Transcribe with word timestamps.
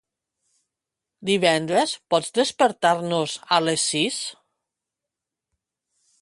Divendres 1.29 1.93
pots 2.13 2.33
despertar-nos 2.39 3.37
a 3.59 3.61
les 3.67 3.85
sis? 3.93 4.19